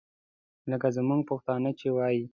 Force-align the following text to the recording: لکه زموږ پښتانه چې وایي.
لکه 0.71 0.87
زموږ 0.97 1.21
پښتانه 1.29 1.69
چې 1.79 1.87
وایي. 1.95 2.23